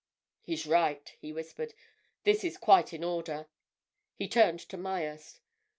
"He's 0.41 0.65
right!" 0.65 1.15
he 1.19 1.31
whispered. 1.31 1.75
"This 2.23 2.43
is 2.43 2.57
quite 2.57 2.91
in 2.91 3.03
order." 3.03 3.45
He 4.15 4.27
turned 4.27 4.61
to 4.61 4.75
Myerst. 4.77 5.41